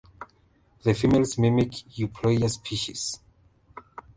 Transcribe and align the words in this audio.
The 0.81 0.95
females 0.95 1.37
mimic 1.37 1.69
"Euploea" 1.95 2.49
species. 2.49 3.19